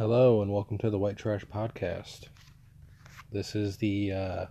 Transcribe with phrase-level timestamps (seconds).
[0.00, 2.28] Hello and welcome to the White Trash Podcast.
[3.30, 4.46] This is the uh,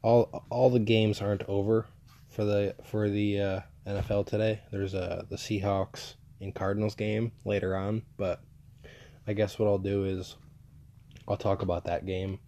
[0.00, 1.84] all all the games aren't over
[2.30, 4.62] for the for the uh, NFL today.
[4.70, 8.40] There's uh, the Seahawks and Cardinals game later on, but
[9.26, 10.36] I guess what I'll do is
[11.28, 12.38] I'll talk about that game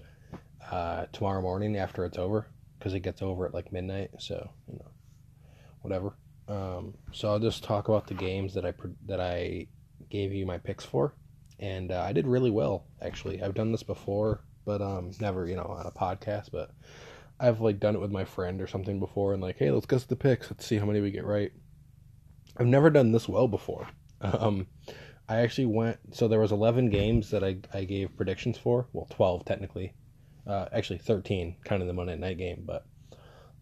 [0.71, 2.47] uh, tomorrow morning after it's over
[2.79, 4.13] because it gets over at like midnight.
[4.19, 4.91] So you know,
[5.83, 6.17] whatever.
[6.49, 8.73] Um, so I'll just talk about the games that I
[9.09, 9.67] that I
[10.09, 11.13] gave you my picks for
[11.59, 13.43] and uh, I did really well actually.
[13.43, 16.51] I've done this before, but um, never you know on a podcast.
[16.53, 16.71] But
[17.39, 20.05] I've like done it with my friend or something before, and like, hey, let's guess
[20.05, 20.51] the picks.
[20.51, 21.53] Let's see how many we get right.
[22.57, 23.89] I've never done this well before.
[24.23, 24.69] Um,
[25.29, 25.99] I actually went.
[26.13, 28.87] So there was eleven games that I I gave predictions for.
[28.95, 29.93] Well, twelve technically.
[30.47, 32.87] Uh, actually, thirteen, kind of the Monday night game, but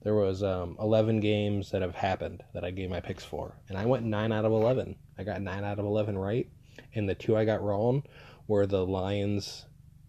[0.02, 3.78] there was um, 11 games that have happened that I gave my picks for, and
[3.78, 4.97] I went 9 out of 11.
[5.16, 6.48] I got 9 out of 11 right,
[6.94, 8.02] and the two I got wrong
[8.48, 9.66] were the Lions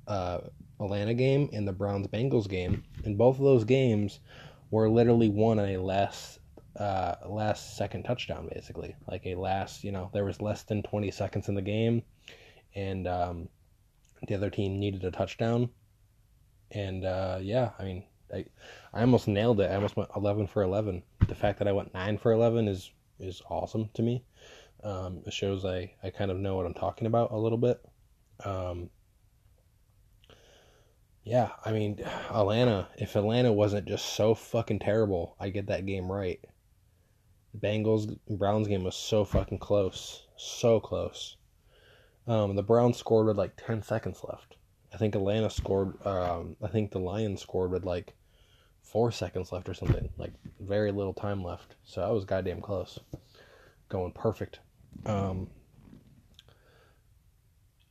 [0.08, 0.40] uh,
[0.80, 2.84] Atlanta game and the Browns Bengals game.
[3.06, 4.20] And both of those games
[4.72, 6.40] were literally won on a last
[6.76, 8.96] uh, last second touchdown, basically.
[9.08, 12.02] Like a last, you know, there was less than 20 seconds in the game,
[12.76, 13.50] and um,
[14.28, 15.70] the other team needed a touchdown.
[16.72, 18.46] And uh, yeah, I mean, I,
[18.94, 19.70] I almost nailed it.
[19.70, 21.04] I almost went 11 for 11.
[21.28, 24.24] The fact that I went 9 for 11 is is awesome to me.
[24.84, 27.80] Um, it shows I, I kind of know what I'm talking about a little bit.
[28.44, 28.90] Um,
[31.24, 36.12] yeah, I mean, Atlanta, if Atlanta wasn't just so fucking terrible, I get that game
[36.12, 36.40] right.
[37.54, 40.28] The Bengals Browns game was so fucking close.
[40.38, 41.38] So close.
[42.28, 44.56] Um, the Browns scored with like 10 seconds left.
[44.94, 48.14] I think Atlanta scored, um, I think the Lions scored with like
[48.82, 50.10] four seconds left or something.
[50.18, 51.76] Like very little time left.
[51.84, 53.00] So I was goddamn close.
[53.90, 54.60] Going perfect.
[55.06, 55.50] Um,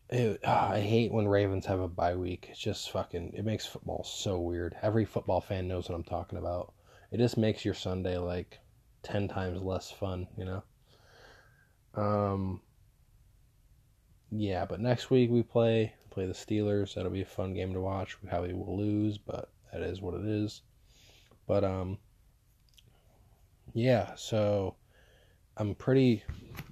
[0.08, 2.48] it, ah, I hate when Ravens have a bye week.
[2.50, 3.32] It's just fucking.
[3.34, 4.76] It makes football so weird.
[4.82, 6.74] Every football fan knows what I'm talking about.
[7.10, 8.58] It just makes your Sunday like
[9.02, 10.62] ten times less fun, you know.
[11.94, 12.60] Um.
[14.30, 16.94] Yeah, but next week we play play the Steelers.
[16.94, 18.20] That'll be a fun game to watch.
[18.22, 20.62] We probably will lose, but that is what it is.
[21.46, 21.98] But um.
[23.74, 24.76] Yeah, so
[25.56, 26.24] I'm pretty.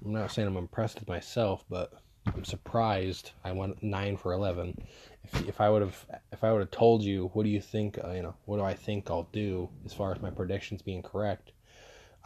[0.03, 1.93] I'm not saying I'm impressed with myself, but
[2.25, 3.31] I'm surprised.
[3.43, 4.75] I went nine for eleven.
[5.23, 7.99] If if I would have if I would have told you, what do you think?
[8.03, 11.03] Uh, you know, what do I think I'll do as far as my predictions being
[11.03, 11.51] correct?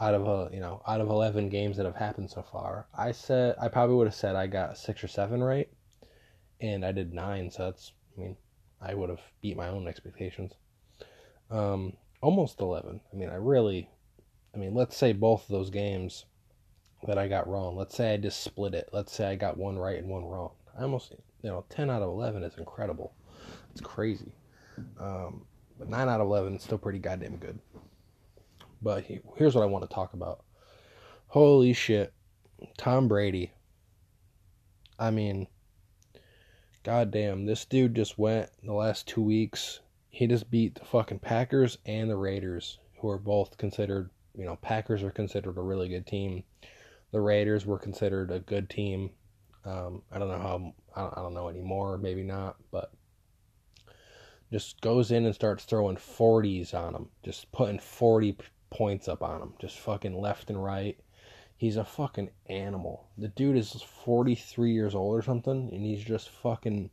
[0.00, 3.12] Out of a you know out of eleven games that have happened so far, I
[3.12, 5.68] said I probably would have said I got six or seven right,
[6.60, 7.50] and I did nine.
[7.50, 8.36] So that's I mean
[8.80, 10.52] I would have beat my own expectations.
[11.50, 13.00] Um, almost eleven.
[13.12, 13.90] I mean I really,
[14.54, 16.24] I mean let's say both of those games
[17.04, 17.76] that I got wrong.
[17.76, 18.88] Let's say I just split it.
[18.92, 20.50] Let's say I got one right and one wrong.
[20.78, 21.12] I almost,
[21.42, 23.14] you know, 10 out of 11 is incredible.
[23.72, 24.32] It's crazy.
[24.98, 25.44] Um,
[25.78, 27.58] but 9 out of 11 is still pretty goddamn good.
[28.82, 30.44] But he, here's what I want to talk about.
[31.28, 32.12] Holy shit.
[32.76, 33.52] Tom Brady.
[34.98, 35.46] I mean,
[36.82, 39.80] goddamn, this dude just went the last two weeks.
[40.08, 44.56] He just beat the fucking Packers and the Raiders, who are both considered, you know,
[44.56, 46.42] Packers are considered a really good team
[47.16, 49.08] the Raiders were considered a good team.
[49.64, 52.92] Um, I don't know how I don't, know anymore, maybe not, but
[54.52, 58.36] just goes in and starts throwing 40s on them, just putting 40
[58.68, 60.98] points up on them, just fucking left and right.
[61.56, 63.08] He's a fucking animal.
[63.16, 66.90] The dude is 43 years old or something, and he's just fucking.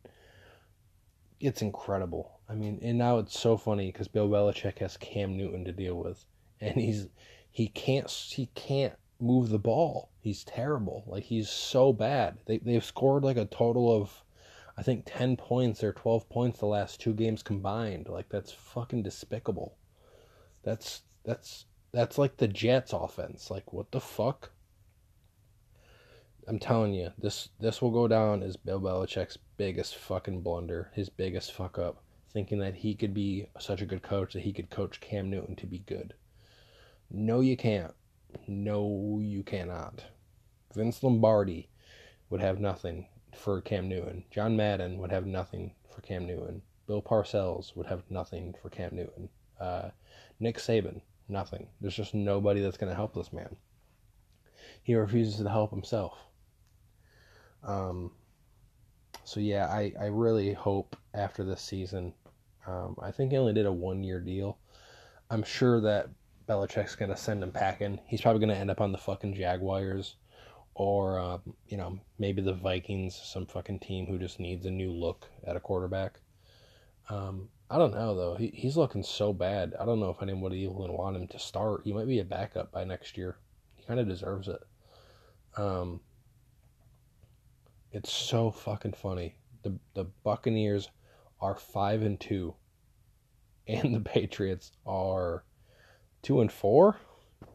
[1.38, 2.40] It's incredible.
[2.48, 5.96] I mean, and now it's so funny because Bill Belichick has Cam Newton to deal
[5.96, 6.24] with,
[6.62, 7.08] and he's
[7.50, 10.10] he can't he can't move the ball.
[10.20, 11.04] He's terrible.
[11.06, 12.38] Like he's so bad.
[12.46, 14.22] They they've scored like a total of
[14.76, 18.08] I think 10 points or 12 points the last two games combined.
[18.08, 19.76] Like that's fucking despicable.
[20.62, 23.50] That's that's that's like the Jets offense.
[23.50, 24.50] Like what the fuck?
[26.46, 31.08] I'm telling you, this this will go down as Bill Belichick's biggest fucking blunder, his
[31.08, 32.02] biggest fuck up,
[32.32, 35.56] thinking that he could be such a good coach that he could coach Cam Newton
[35.56, 36.14] to be good.
[37.10, 37.94] No, you can't.
[38.46, 40.04] No, you cannot.
[40.74, 41.68] Vince Lombardi
[42.30, 44.24] would have nothing for Cam Newton.
[44.30, 46.62] John Madden would have nothing for Cam Newton.
[46.86, 49.28] Bill Parcells would have nothing for Cam Newton.
[49.60, 49.90] Uh,
[50.40, 51.68] Nick Saban, nothing.
[51.80, 53.56] There's just nobody that's going to help this man.
[54.82, 56.18] He refuses to help himself.
[57.62, 58.12] Um,
[59.24, 62.12] so yeah, I, I really hope after this season,
[62.66, 64.58] um, I think he only did a one year deal.
[65.30, 66.10] I'm sure that
[66.48, 68.00] Belichick's gonna send him packing.
[68.06, 70.16] He's probably gonna end up on the fucking Jaguars
[70.74, 74.92] or um, you know maybe the Vikings, some fucking team who just needs a new
[74.92, 76.20] look at a quarterback.
[77.08, 78.34] Um, I don't know though.
[78.36, 79.74] He, he's looking so bad.
[79.80, 81.82] I don't know if anybody even want him to start.
[81.84, 83.36] He might be a backup by next year.
[83.74, 84.60] He kind of deserves it.
[85.56, 86.00] Um,
[87.92, 89.36] it's so fucking funny.
[89.62, 90.90] The the Buccaneers
[91.40, 92.54] are five and two,
[93.66, 95.44] and the Patriots are
[96.24, 96.96] two and four.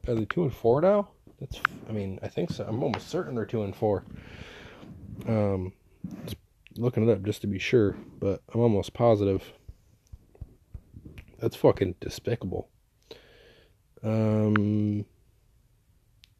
[0.07, 1.09] Are they two and four now?
[1.39, 1.59] That's.
[1.89, 2.65] I mean, I think so.
[2.65, 4.05] I'm almost certain they're two and four.
[5.27, 5.73] Um,
[6.77, 9.43] looking it up just to be sure, but I'm almost positive.
[11.39, 12.69] That's fucking despicable.
[14.03, 15.05] Um,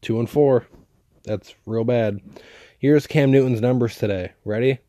[0.01, 0.67] two and four.
[1.23, 2.19] That's real bad.
[2.77, 4.33] Here's Cam Newton's numbers today.
[4.45, 4.79] Ready?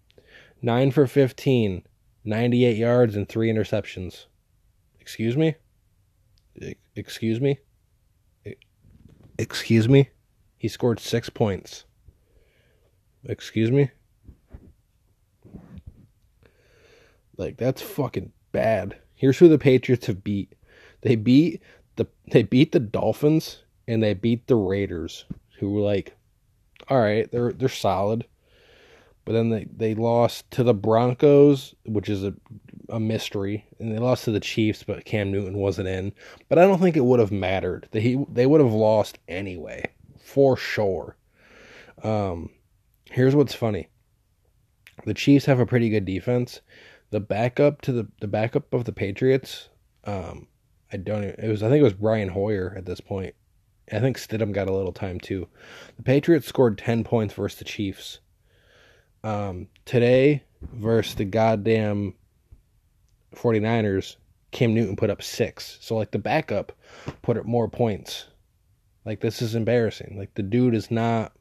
[0.63, 1.83] 9 for 15,
[2.25, 4.27] 98 yards, and three interceptions.
[5.01, 5.57] Excuse me?
[6.97, 7.59] Excuse me?
[9.39, 10.11] Excuse me?
[10.57, 11.85] He scored six points.
[13.25, 13.91] Excuse me?
[17.37, 18.99] Like, that's fucking bad.
[19.15, 20.55] Here's who the Patriots have beat.
[21.03, 21.63] They beat
[21.97, 25.25] the they beat the Dolphins and they beat the Raiders,
[25.59, 26.17] who were like
[26.89, 28.27] all right, they're they're solid.
[29.25, 32.35] But then they, they lost to the Broncos, which is a,
[32.91, 36.13] a mystery, and they lost to the Chiefs, but Cam Newton wasn't in.
[36.49, 37.89] But I don't think it would have mattered.
[37.93, 39.85] They they would have lost anyway,
[40.19, 41.17] for sure.
[42.03, 42.51] Um,
[43.11, 43.89] here's what's funny:
[45.05, 46.61] the Chiefs have a pretty good defense.
[47.11, 49.69] The backup to the the backup of the Patriots,
[50.05, 50.47] um,
[50.93, 51.25] I don't.
[51.25, 53.35] Even, it was I think it was Brian Hoyer at this point.
[53.93, 55.49] I think Stidham got a little time too.
[55.97, 58.21] The Patriots scored 10 points versus the Chiefs.
[59.25, 62.15] Um, today versus the goddamn
[63.35, 64.17] 49ers,
[64.51, 65.79] Cam Newton put up six.
[65.81, 66.73] So, like, the backup
[67.23, 68.27] put up more points.
[69.05, 70.17] Like, this is embarrassing.
[70.19, 71.33] Like, the dude is not.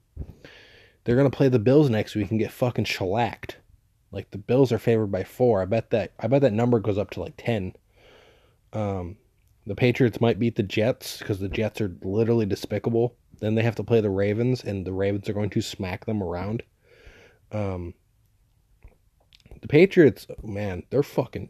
[1.04, 3.58] They're going to play the Bills next week and get fucking shellacked.
[4.12, 5.62] Like, the Bills are favored by four.
[5.62, 7.74] I bet that I bet that number goes up to like 10.
[8.74, 9.18] Um,
[9.66, 13.16] the Patriots might beat the Jets because the Jets are literally despicable.
[13.40, 16.22] Then they have to play the Ravens, and the Ravens are going to smack them
[16.22, 16.64] around.
[17.52, 17.94] Um,
[19.62, 21.50] the Patriots, man, they're fucking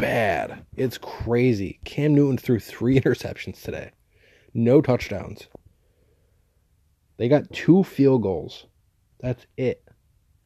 [0.00, 0.64] bad.
[0.76, 1.78] It's crazy.
[1.84, 3.90] Cam Newton threw three interceptions today,
[4.54, 5.48] no touchdowns.
[7.18, 8.66] They got two field goals.
[9.20, 9.84] That's it.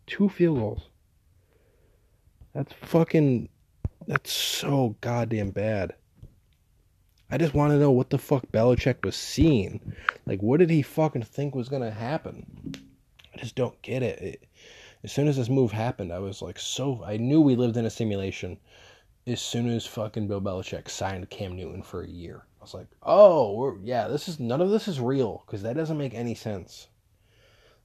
[0.07, 0.89] Two field goals.
[2.53, 3.49] That's fucking.
[4.07, 5.95] That's so goddamn bad.
[7.31, 9.95] I just want to know what the fuck Belichick was seeing.
[10.27, 12.75] Like, what did he fucking think was going to happen?
[13.35, 14.21] I just don't get it.
[14.21, 14.45] it.
[15.05, 17.03] As soon as this move happened, I was like, so.
[17.05, 18.59] I knew we lived in a simulation.
[19.27, 22.89] As soon as fucking Bill Belichick signed Cam Newton for a year, I was like,
[23.03, 26.89] oh, yeah, this is none of this is real because that doesn't make any sense.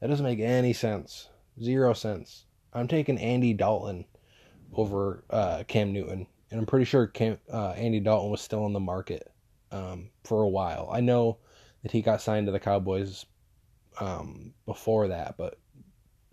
[0.01, 1.29] That doesn't make any sense.
[1.61, 2.45] Zero sense.
[2.73, 4.05] I'm taking Andy Dalton
[4.73, 8.73] over uh, Cam Newton and I'm pretty sure Cam, uh, Andy Dalton was still on
[8.73, 9.31] the market
[9.71, 10.89] um, for a while.
[10.91, 11.37] I know
[11.83, 13.25] that he got signed to the Cowboys
[13.99, 15.59] um, before that, but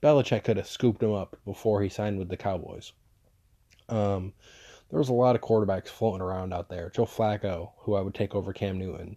[0.03, 2.93] Belichick could have scooped him up before he signed with the Cowboys.
[3.89, 4.33] Um,
[4.91, 6.91] there was a lot of quarterbacks floating around out there.
[6.95, 9.17] Joe Flacco, who I would take over Cam Newton.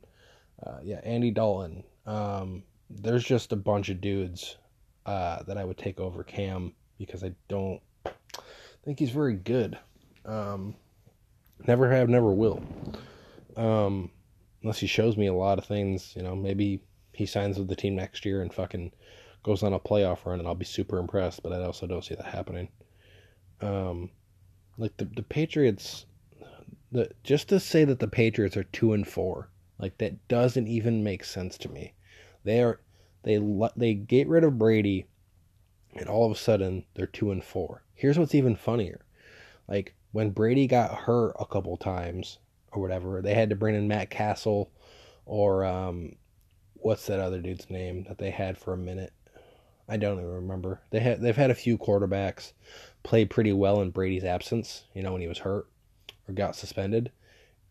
[0.66, 1.84] Uh, yeah, Andy Dalton.
[2.06, 4.58] Um, there's just a bunch of dudes
[5.06, 7.82] uh, that I would take over Cam because I don't
[8.84, 9.78] think he's very good.
[10.26, 10.76] Um,
[11.68, 12.64] Never have, never will.
[13.58, 14.12] Um,
[14.64, 16.82] unless he shows me a lot of things, you know, maybe
[17.14, 18.92] he signs with the team next year and fucking
[19.44, 22.16] goes on a playoff run and I'll be super impressed, but I also don't see
[22.16, 22.70] that happening.
[23.62, 24.10] Um,
[24.80, 26.06] like the the Patriots
[26.92, 31.04] the just to say that the Patriots are 2 and 4, like that doesn't even
[31.04, 31.94] make sense to me.
[32.44, 32.80] They are
[33.24, 33.40] they
[33.76, 35.06] they get rid of Brady
[35.96, 37.84] and all of a sudden they're 2 and 4.
[37.94, 39.06] Here's what's even funnier.
[39.68, 42.40] Like when Brady got hurt a couple times
[42.72, 44.72] or whatever, they had to bring in Matt Cassel
[45.26, 46.16] or um,
[46.74, 49.14] what's that other dude's name that they had for a minute?
[49.88, 50.82] I don't even remember.
[50.92, 52.54] They had they've had a few quarterbacks
[53.04, 55.68] play pretty well in Brady's absence, you know, when he was hurt
[56.28, 57.12] or got suspended.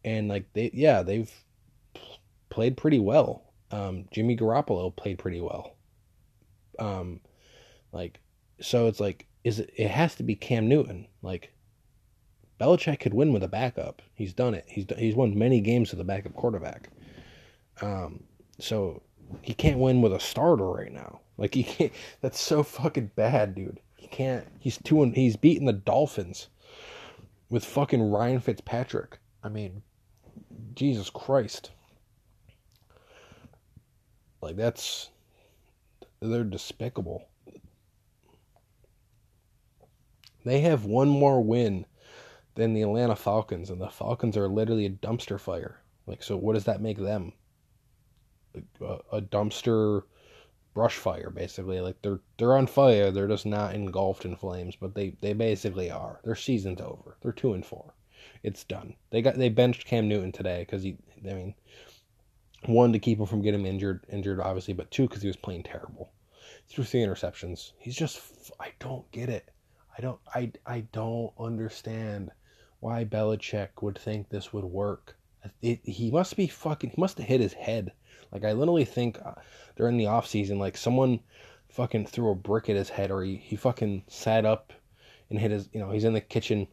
[0.04, 1.30] And like they yeah, they've
[2.50, 3.44] played pretty well.
[3.70, 5.76] Um, Jimmy Garoppolo played pretty well.
[6.78, 7.20] Um,
[7.92, 8.20] like
[8.61, 11.06] so it's like is it it has to be Cam Newton.
[11.23, 11.52] Like
[12.61, 14.02] Belichick could win with a backup.
[14.14, 14.64] He's done it.
[14.68, 16.90] He's he's won many games with a backup quarterback.
[17.80, 18.25] Um,
[18.58, 19.02] so
[19.42, 21.20] he can't win with a starter right now.
[21.37, 21.92] Like he can't.
[22.20, 23.80] That's so fucking bad, dude.
[23.99, 24.47] He can't.
[24.61, 26.49] He's two and he's beating the Dolphins
[27.50, 29.19] with fucking Ryan Fitzpatrick.
[29.43, 29.83] I mean,
[30.75, 31.73] Jesus Christ.
[34.40, 35.11] Like that's
[36.21, 37.28] they're despicable.
[40.45, 41.85] They have one more win
[42.55, 45.81] than the Atlanta Falcons, and the Falcons are literally a dumpster fire.
[46.07, 47.33] Like, so what does that make them?
[48.81, 50.02] A, a dumpster
[50.78, 51.80] brush fire, basically.
[51.80, 53.11] Like they're they're on fire.
[53.11, 56.20] They're just not engulfed in flames, but they they basically are.
[56.23, 57.16] Their season's over.
[57.20, 57.94] They're two and four.
[58.44, 58.94] It's done.
[59.11, 60.97] They got they benched Cam Newton today because he.
[61.28, 61.54] I mean,
[62.66, 65.64] one to keep him from getting injured, injured obviously, but two because he was playing
[65.64, 66.12] terrible.
[66.68, 67.73] Threw three interceptions.
[67.80, 69.50] He's just I don't get it.
[69.97, 72.30] I don't I I don't understand
[72.78, 75.16] why Belichick would think this would work.
[75.61, 76.90] It, he must be fucking.
[76.90, 77.90] He must have hit his head.
[78.32, 79.35] Like I literally think uh,
[79.76, 81.20] during the off season, like someone
[81.68, 84.73] fucking threw a brick at his head, or he, he fucking sat up
[85.30, 85.68] and hit his.
[85.73, 86.66] You know, he's in the kitchen.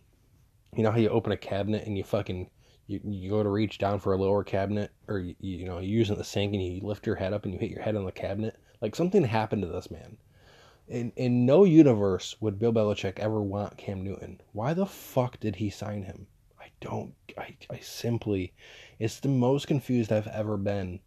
[0.75, 2.49] You know how you open a cabinet and you fucking
[2.87, 5.97] you, you go to reach down for a lower cabinet, or you, you know you
[5.97, 8.05] using the sink and you lift your head up and you hit your head on
[8.05, 8.57] the cabinet.
[8.81, 10.17] Like something happened to this man.
[10.87, 14.41] In in no universe would Bill Belichick ever want Cam Newton.
[14.51, 16.27] Why the fuck did he sign him?
[16.59, 17.13] I don't.
[17.37, 18.53] I I simply.
[18.99, 20.99] It's the most confused I've ever been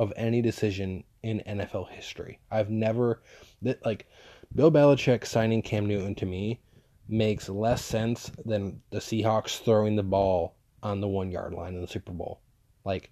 [0.00, 2.40] of any decision in NFL history.
[2.50, 3.20] I've never
[3.60, 4.06] that like
[4.54, 6.58] Bill Belichick signing Cam Newton to me
[7.06, 11.82] makes less sense than the Seahawks throwing the ball on the one yard line in
[11.82, 12.40] the Super Bowl.
[12.82, 13.10] Like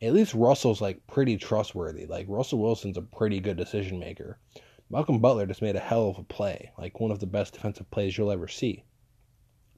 [0.00, 2.06] at least Russell's like pretty trustworthy.
[2.06, 4.38] Like Russell Wilson's a pretty good decision maker.
[4.88, 7.90] Malcolm Butler just made a hell of a play, like one of the best defensive
[7.90, 8.84] plays you'll ever see.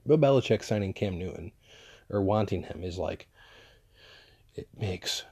[0.06, 1.50] Bill Belichick signing Cam Newton
[2.08, 3.26] or wanting him is like
[4.54, 5.24] it makes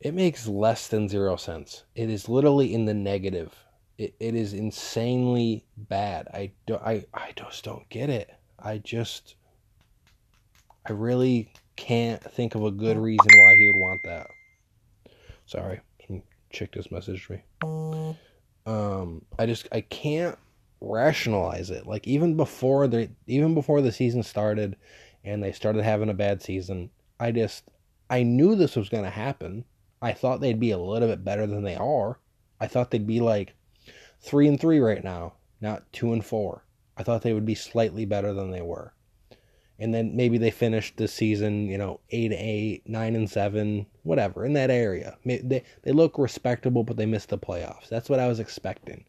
[0.00, 1.84] it makes less than zero sense.
[1.94, 3.54] It is literally in the negative.
[3.96, 6.28] It, it is insanely bad.
[6.32, 8.30] I, do, I, I just don't get it.
[8.58, 9.34] I just,
[10.86, 14.28] I really can't think of a good reason why he would want that.
[15.46, 15.80] Sorry,
[16.50, 18.16] chick just messaged me.
[18.66, 20.38] Um, I just, I can't
[20.80, 21.86] rationalize it.
[21.86, 24.76] Like even before the, even before the season started,
[25.24, 27.64] and they started having a bad season, I just,
[28.08, 29.64] I knew this was going to happen
[30.00, 32.18] I thought they'd be a little bit better than they are.
[32.60, 33.54] I thought they'd be like
[34.20, 36.64] three and three right now, not two and four.
[36.96, 38.92] I thought they would be slightly better than they were.
[39.78, 44.44] And then maybe they finished the season, you know, eight, eight, nine and seven, whatever,
[44.44, 45.16] in that area.
[45.24, 47.88] They they look respectable, but they missed the playoffs.
[47.88, 49.04] That's what I was expecting.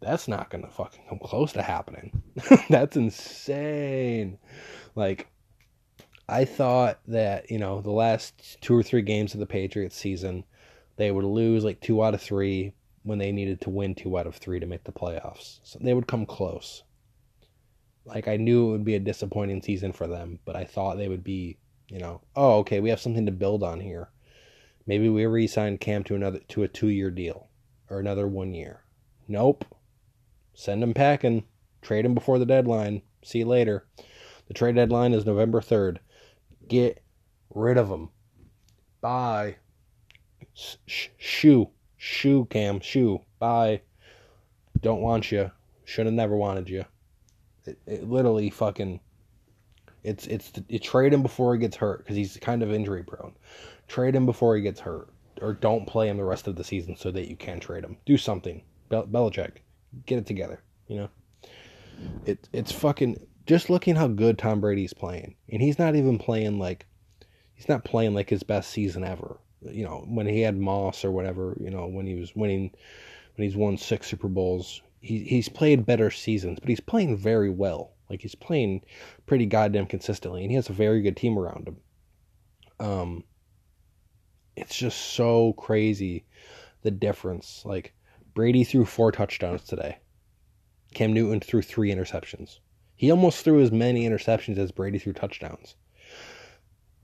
[0.00, 2.22] That's not gonna fucking come close to happening.
[2.70, 4.38] That's insane.
[4.94, 5.26] Like
[6.28, 10.44] I thought that, you know, the last two or three games of the Patriots season,
[10.96, 14.26] they would lose like two out of three when they needed to win two out
[14.26, 15.60] of three to make the playoffs.
[15.62, 16.82] So they would come close.
[18.04, 21.08] Like I knew it would be a disappointing season for them, but I thought they
[21.08, 21.56] would be,
[21.88, 24.10] you know, oh, okay, we have something to build on here.
[24.86, 27.48] Maybe we re-signed Cam to another to a two-year deal
[27.88, 28.82] or another one year.
[29.26, 29.64] Nope.
[30.54, 31.44] Send him packing.
[31.80, 33.02] Trade him before the deadline.
[33.22, 33.86] See you later.
[34.48, 35.98] The trade deadline is November 3rd.
[36.68, 37.02] Get
[37.54, 38.10] rid of them.
[39.00, 39.56] Bye.
[40.54, 41.70] Sh- shoo.
[41.96, 42.80] Shoo, Cam.
[42.80, 43.22] Shoo.
[43.38, 43.82] Bye.
[44.80, 45.50] Don't want you.
[45.84, 46.84] Should have never wanted you.
[47.64, 49.00] It, it literally fucking.
[50.04, 53.34] It's it's it trade him before he gets hurt because he's kind of injury prone.
[53.88, 55.08] Trade him before he gets hurt,
[55.40, 57.96] or don't play him the rest of the season so that you can trade him.
[58.06, 59.58] Do something, Bel- Belichick.
[60.06, 60.62] Get it together.
[60.86, 61.08] You know.
[62.26, 66.58] It it's fucking just looking how good Tom Brady's playing, and he's not even playing
[66.58, 66.86] like
[67.54, 69.38] he's not playing like his best season ever.
[69.62, 72.70] You know, when he had Moss or whatever, you know, when he was winning,
[73.34, 77.48] when he's won six Super Bowls, he he's played better seasons, but he's playing very
[77.48, 77.94] well.
[78.10, 78.82] Like he's playing
[79.24, 81.76] pretty goddamn consistently, and he has a very good team around him.
[82.78, 83.24] Um,
[84.56, 86.26] it's just so crazy
[86.82, 87.62] the difference.
[87.64, 87.94] Like
[88.34, 90.00] Brady threw four touchdowns today.
[90.92, 92.58] Cam Newton threw three interceptions.
[92.98, 95.76] He almost threw as many interceptions as Brady threw touchdowns.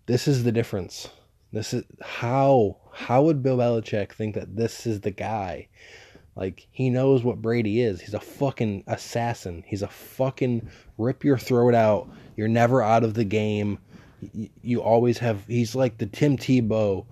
[0.06, 1.08] This is the difference.
[1.52, 5.68] This is how how would Bill Belichick think that this is the guy?
[6.34, 8.00] Like he knows what Brady is.
[8.00, 9.62] He's a fucking assassin.
[9.64, 12.10] He's a fucking rip your throat out.
[12.36, 13.78] You're never out of the game.
[14.62, 15.46] You, always have.
[15.46, 17.06] He's like the Tim Tebow,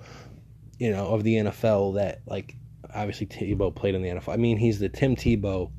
[0.80, 1.94] you know, of the NFL.
[1.94, 2.56] That like
[2.92, 4.34] obviously Tebow played in the NFL.
[4.34, 5.70] I mean, he's the Tim Tebow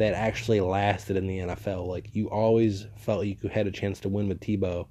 [0.00, 1.86] that actually lasted in the NFL.
[1.86, 4.86] Like you always felt you had a chance to win with Tebow.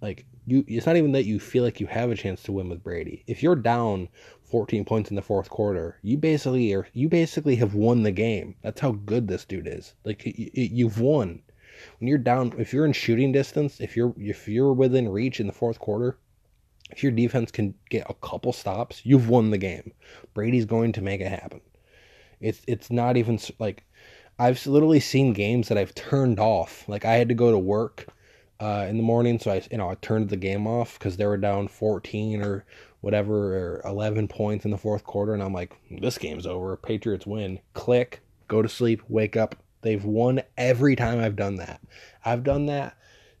[0.00, 2.70] Like you, it's not even that you feel like you have a chance to win
[2.70, 3.24] with Brady.
[3.26, 4.08] If you're down
[4.44, 8.56] 14 points in the fourth quarter, you basically are you basically have won the game.
[8.62, 9.94] That's how good this dude is.
[10.04, 11.42] Like you've won.
[11.98, 15.46] When you're down, if you're in shooting distance, if you're if you're within reach in
[15.46, 16.18] the fourth quarter,
[16.90, 19.92] if your defense can get a couple stops, you've won the game.
[20.32, 21.60] Brady's going to make it happen.
[22.40, 23.84] It's it's not even like
[24.40, 26.88] I've literally seen games that I've turned off.
[26.88, 28.06] Like I had to go to work
[28.58, 31.26] uh, in the morning, so I you know I turned the game off because they
[31.26, 32.64] were down 14 or
[33.02, 36.74] whatever or 11 points in the fourth quarter, and I'm like, this game's over.
[36.78, 37.60] Patriots win.
[37.74, 39.56] Click, go to sleep, wake up.
[39.82, 41.82] They've won every time I've done that.
[42.24, 42.96] I've done that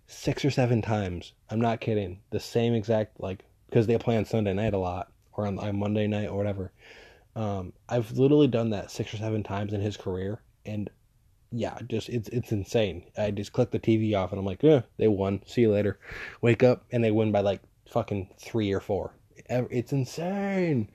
[0.06, 1.32] six or seven times.
[1.48, 2.20] I'm not kidding.
[2.28, 5.78] The same exact like because they play on Sunday night a lot or on, on
[5.78, 6.72] Monday night or whatever.
[7.34, 10.90] Um, I've literally done that six or seven times in his career, and
[11.52, 13.04] yeah, just it's it's insane.
[13.18, 15.42] I just click the TV off and I'm like, yeah, they won.
[15.46, 15.98] See you later.
[16.40, 19.12] Wake up and they win by like fucking three or four.
[19.48, 20.88] It's insane.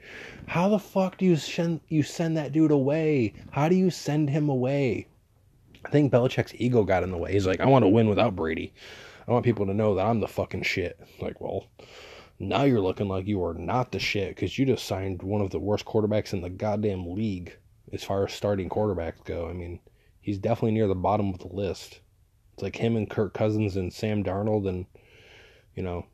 [0.48, 3.34] How the fuck do you send you send that dude away?
[3.52, 5.08] How do you send him away?
[5.84, 7.34] I think Belichick's ego got in the way.
[7.34, 8.74] He's like, I want to win without Brady.
[9.28, 11.00] I want people to know that I'm the fucking shit.
[11.20, 11.68] Like, well,
[12.40, 15.50] now you're looking like you are not the shit because you just signed one of
[15.50, 17.58] the worst quarterbacks in the goddamn league
[17.96, 19.50] as far as starting quarterbacks go.
[19.50, 19.80] I mean,
[20.22, 22.02] he's definitely near the bottom of the list.
[22.54, 24.86] It's like him and Kirk Cousins and Sam Darnold and
[25.76, 26.06] you know,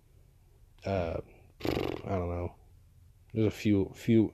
[0.86, 1.18] uh,
[1.64, 2.54] I don't know.
[3.34, 4.34] There's a few few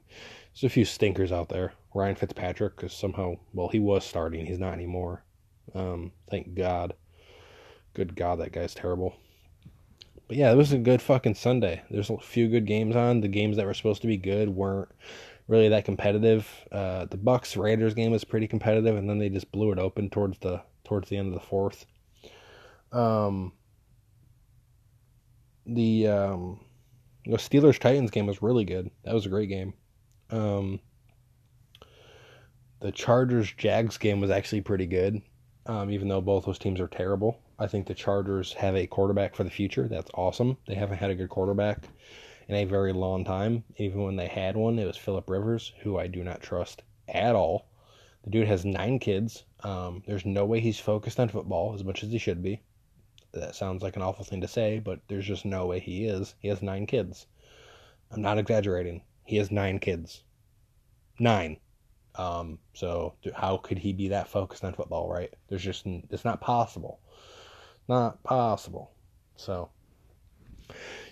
[0.53, 1.73] there's a few stinkers out there.
[1.93, 4.45] Ryan Fitzpatrick, because somehow, well, he was starting.
[4.45, 5.23] He's not anymore.
[5.73, 6.93] Um, thank God.
[7.93, 9.15] Good God, that guy's terrible.
[10.27, 11.81] But yeah, it was a good fucking Sunday.
[11.89, 13.21] There's a few good games on.
[13.21, 14.89] The games that were supposed to be good weren't
[15.47, 16.47] really that competitive.
[16.71, 20.09] Uh, the Bucks Raiders game was pretty competitive, and then they just blew it open
[20.09, 21.85] towards the towards the end of the fourth.
[22.91, 23.53] Um,
[25.65, 26.59] the um,
[27.25, 28.89] the Steelers Titans game was really good.
[29.03, 29.73] That was a great game.
[30.29, 30.79] Um,
[32.79, 35.21] the Chargers Jags game was actually pretty good,
[35.65, 37.39] um, even though both those teams are terrible.
[37.59, 39.87] I think the Chargers have a quarterback for the future.
[39.87, 40.57] That's awesome.
[40.67, 41.87] They haven't had a good quarterback
[42.47, 43.63] in a very long time.
[43.77, 47.35] Even when they had one, it was Philip Rivers, who I do not trust at
[47.35, 47.67] all.
[48.23, 49.43] The dude has nine kids.
[49.61, 52.61] Um, there's no way he's focused on football as much as he should be.
[53.33, 56.35] That sounds like an awful thing to say, but there's just no way he is.
[56.39, 57.27] He has nine kids.
[58.11, 59.03] I'm not exaggerating.
[59.25, 60.23] He has nine kids.
[61.19, 61.57] Nine.
[62.15, 65.33] Um, so how could he be that focused on football, right?
[65.47, 66.99] There's just it's not possible,
[67.87, 68.91] not possible.
[69.35, 69.69] So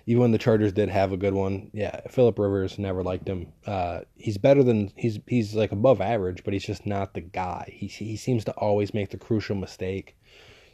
[0.08, 3.48] even when the Chargers did have a good one, yeah, Philip Rivers never liked him.
[3.66, 7.72] Uh, he's better than he's he's like above average, but he's just not the guy.
[7.76, 10.16] He he seems to always make the crucial mistake.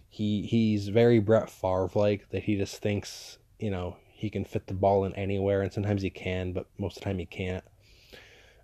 [0.09, 2.43] He he's very Brett Favre like that.
[2.43, 6.09] He just thinks you know he can fit the ball in anywhere, and sometimes he
[6.09, 7.63] can, but most of the time he can't.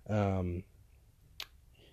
[0.08, 0.64] Um,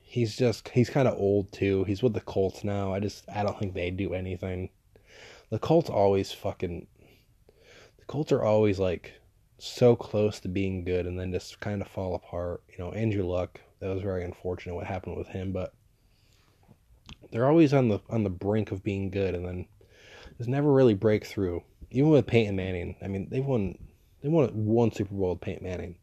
[0.01, 1.85] he's just he's kind of old too.
[1.85, 2.93] He's with the Colts now.
[2.93, 4.69] I just I don't think they do anything.
[5.49, 6.87] The Colts always fucking
[8.05, 9.13] the Colts are always like
[9.57, 12.63] so close to being good and then just kind of fall apart.
[12.69, 15.73] You know, Andrew Luck, that was very unfortunate what happened with him, but
[17.31, 19.67] they're always on the on the brink of being good and then
[20.37, 21.63] just never really break through.
[21.91, 23.77] Even with Peyton Manning, I mean, they won
[24.21, 25.95] they won one Super Bowl with Peyton Manning.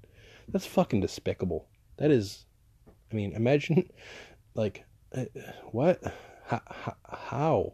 [0.48, 1.68] That's fucking despicable.
[1.98, 2.46] That is
[3.12, 3.88] I mean, imagine,
[4.54, 4.84] like,
[5.14, 5.24] uh,
[5.70, 6.02] what?
[6.46, 6.60] How?
[7.08, 7.72] How?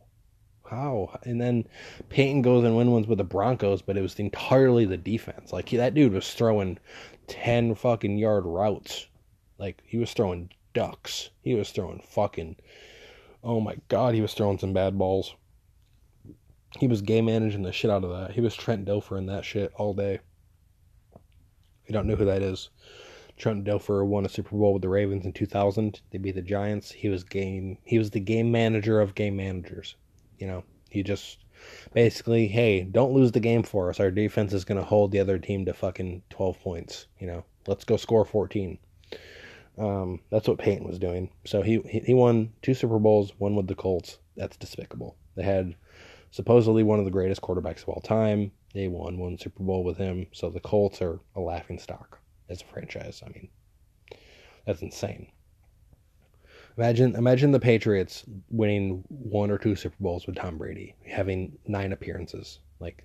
[0.70, 1.66] And then
[2.08, 5.52] Peyton goes and wins ones with the Broncos, but it was entirely the defense.
[5.52, 6.78] Like, that dude was throwing
[7.26, 9.06] 10 fucking yard routes.
[9.58, 11.30] Like, he was throwing ducks.
[11.42, 12.56] He was throwing fucking.
[13.42, 15.34] Oh my god, he was throwing some bad balls.
[16.78, 18.32] He was game managing the shit out of that.
[18.32, 20.20] He was Trent Dilfer in that shit all day.
[21.14, 22.68] If you don't know who that is,
[23.38, 26.00] Trent Dilfer won a Super Bowl with the Ravens in 2000.
[26.10, 26.90] They beat the Giants.
[26.90, 27.78] He was game.
[27.84, 29.96] He was the game manager of game managers.
[30.38, 31.38] You know, he just
[31.92, 34.00] basically, hey, don't lose the game for us.
[34.00, 37.06] Our defense is going to hold the other team to fucking 12 points.
[37.18, 38.78] You know, let's go score 14.
[39.78, 41.30] Um, that's what Peyton was doing.
[41.44, 44.18] So he he won two Super Bowls, one with the Colts.
[44.36, 45.16] That's despicable.
[45.36, 45.76] They had
[46.30, 48.50] supposedly one of the greatest quarterbacks of all time.
[48.74, 50.26] They won one Super Bowl with him.
[50.32, 53.22] So the Colts are a laughing stock as a franchise.
[53.24, 53.48] I mean,
[54.66, 55.28] that's insane.
[56.78, 61.92] Imagine imagine the Patriots winning one or two Super Bowls with Tom Brady, having nine
[61.92, 62.60] appearances.
[62.78, 63.04] Like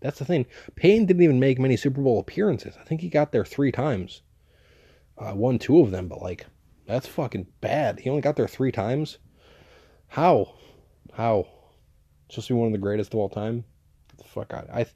[0.00, 0.46] that's the thing.
[0.74, 2.74] Payne didn't even make many Super Bowl appearances.
[2.80, 4.22] I think he got there three times.
[5.16, 6.46] Uh, won two of them, but like
[6.86, 8.00] that's fucking bad.
[8.00, 9.18] He only got there three times.
[10.08, 10.54] How?
[11.12, 11.46] How?
[12.28, 13.64] Supposed to be one of the greatest of all time
[14.20, 14.68] the fuck out.
[14.72, 14.86] I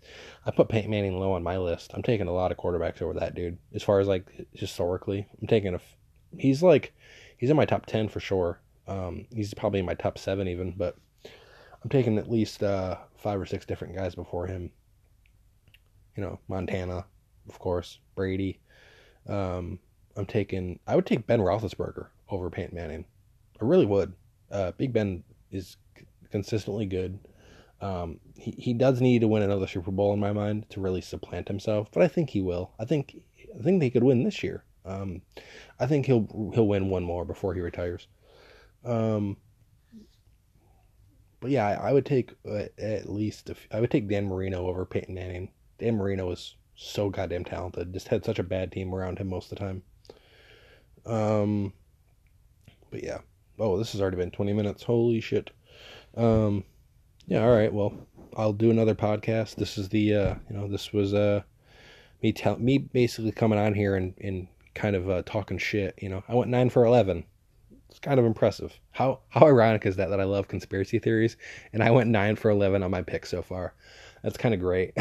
[0.46, 1.92] I put Peyton Manning low on my list.
[1.94, 3.58] I'm taking a lot of quarterbacks over that dude.
[3.74, 5.80] As far as like historically, I'm taking a.
[6.36, 6.92] He's like,
[7.36, 8.60] he's in my top ten for sure.
[8.86, 10.96] Um, he's probably in my top seven even, but
[11.82, 14.70] I'm taking at least uh, five or six different guys before him.
[16.16, 17.06] You know, Montana,
[17.48, 18.60] of course, Brady.
[19.28, 19.78] Um,
[20.16, 20.78] I'm taking.
[20.86, 23.04] I would take Ben Roethlisberger over Peyton Manning.
[23.60, 24.12] I really would.
[24.50, 25.76] Uh, Big Ben is
[26.30, 27.18] consistently good.
[27.80, 31.00] Um, he, he does need to win another Super Bowl in my mind to really
[31.00, 32.72] supplant himself, but I think he will.
[32.78, 33.16] I think
[33.58, 34.64] I think he could win this year.
[34.84, 35.22] Um,
[35.80, 38.06] I think he'll he'll win one more before he retires.
[38.84, 39.38] Um,
[41.40, 44.84] but yeah, I, I would take uh, at least I would take Dan Marino over
[44.84, 45.50] Peyton Manning.
[45.78, 47.92] Dan Marino is so goddamn talented.
[47.92, 49.82] Just had such a bad team around him most of the time.
[51.06, 51.72] Um,
[52.90, 53.18] but yeah.
[53.58, 54.82] Oh, this has already been 20 minutes.
[54.82, 55.50] Holy shit.
[56.16, 56.64] Um,
[57.26, 57.72] yeah, all right.
[57.72, 57.94] Well,
[58.36, 59.56] I'll do another podcast.
[59.56, 61.42] This is the, uh, you know, this was, uh,
[62.22, 66.08] me tell me basically coming on here and, and kind of, uh, talking shit, you
[66.08, 67.24] know, I went nine for 11.
[67.88, 68.78] It's kind of impressive.
[68.90, 71.36] How, how ironic is that, that I love conspiracy theories
[71.72, 73.74] and I went nine for 11 on my pick so far.
[74.22, 74.92] That's kind of great.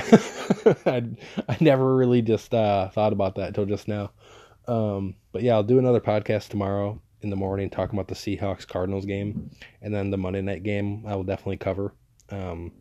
[0.86, 1.04] I,
[1.48, 4.12] I never really just, uh, thought about that until just now.
[4.68, 8.68] Um, but yeah, I'll do another podcast tomorrow in the morning talking about the Seahawks
[8.68, 9.50] Cardinals game,
[9.82, 11.94] and then the Monday night game I will definitely cover.
[12.30, 12.72] Um,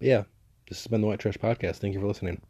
[0.00, 0.24] yeah,
[0.68, 1.76] this has been the White Trash Podcast.
[1.76, 2.40] Thank you for listening.